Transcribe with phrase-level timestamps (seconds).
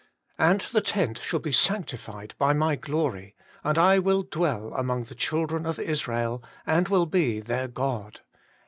[0.39, 5.13] And the tent shall be sanctified by my glory, and I will dwell among the
[5.13, 8.21] children of Israel, and will be their God.'